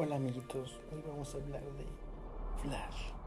Hola 0.00 0.14
amiguitos, 0.14 0.78
hoy 0.92 1.02
vamos 1.08 1.34
a 1.34 1.38
hablar 1.38 1.60
de 1.60 1.84
Flash. 2.62 3.17